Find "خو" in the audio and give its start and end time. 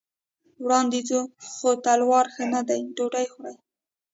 1.51-1.69